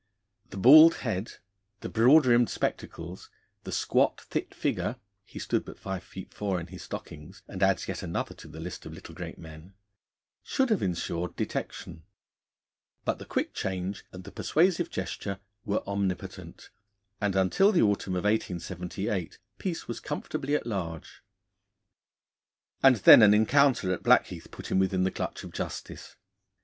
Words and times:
The 0.49 0.57
bald 0.57 0.95
head, 1.05 1.33
the 1.81 1.87
broad 1.87 2.25
rimmed 2.25 2.49
spectacles, 2.49 3.29
the 3.65 3.71
squat, 3.71 4.19
thick 4.19 4.51
figure 4.55 4.95
he 5.23 5.37
stood 5.37 5.63
but 5.63 5.77
five 5.77 6.03
feet 6.03 6.33
four 6.33 6.59
in 6.59 6.65
his 6.65 6.81
stockings, 6.81 7.43
and 7.47 7.61
adds 7.61 7.87
yet 7.87 8.01
another 8.01 8.33
to 8.33 8.47
the 8.47 8.59
list 8.59 8.83
of 8.87 8.93
little 8.93 9.13
great 9.13 9.37
men 9.37 9.75
should 10.41 10.71
have 10.71 10.81
ensured 10.81 11.35
detection, 11.35 12.01
but 13.05 13.19
the 13.19 13.25
quick 13.27 13.53
change 13.53 14.03
and 14.11 14.23
the 14.23 14.31
persuasive 14.31 14.89
gesture 14.89 15.37
were 15.65 15.85
omnipotent, 15.87 16.71
and 17.21 17.35
until 17.35 17.71
the 17.71 17.83
autumn 17.83 18.15
of 18.15 18.23
1878 18.23 19.37
Peace 19.59 19.87
was 19.87 19.99
comfortably 19.99 20.55
at 20.55 20.65
large. 20.65 21.21
And 22.81 22.95
then 22.95 23.21
an 23.21 23.35
encounter 23.35 23.93
at 23.93 24.01
Blackheath 24.01 24.49
put 24.49 24.71
him 24.71 24.79
within 24.79 25.03
the 25.03 25.11
clutch 25.11 25.43
of 25.43 25.51
justice. 25.53 26.15